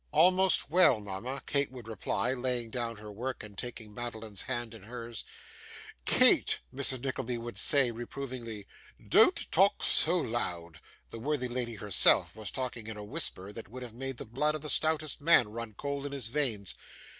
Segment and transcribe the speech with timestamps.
[0.09, 4.81] 'Almost well, mama,' Kate would reply, laying down her work, and taking Madeline's hand in
[4.81, 5.23] hers.
[6.05, 7.03] 'Kate!' Mrs.
[7.03, 8.65] Nickleby would say, reprovingly,
[9.09, 10.79] 'don't talk so loud'
[11.11, 14.61] (the worthy lady herself talking in a whisper that would have made the blood of
[14.61, 16.73] the stoutest man run cold in his veins).